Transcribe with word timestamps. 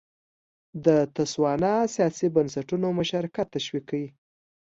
د 0.85 0.87
تسوانا 1.15 1.73
سیاسي 1.95 2.27
بنسټونو 2.35 2.87
مشارکت 2.99 3.47
تشویق 3.55 3.83
کړ. 3.89 4.01